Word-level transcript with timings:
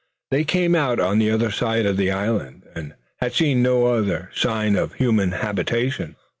They 0.31 0.43
came 0.45 0.73
out 0.73 0.99
on 0.99 1.19
the 1.19 1.29
other 1.29 1.51
side 1.51 1.85
of 1.85 1.95
the 1.95 2.09
island, 2.09 2.63
and 2.73 2.95
had 3.19 3.33
seen 3.33 3.61
no 3.61 3.77
sign 4.33 4.75
of 4.75 4.75
any 4.75 4.75
sort 4.75 4.75
of 4.77 4.93
human 4.95 5.31
habitation. 5.33 6.15